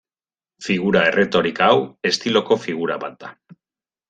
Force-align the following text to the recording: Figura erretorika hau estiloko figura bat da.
Figura 0.67 1.03
erretorika 1.09 1.67
hau 1.75 1.83
estiloko 2.13 2.59
figura 2.65 2.99
bat 3.05 3.23
da. 3.27 3.31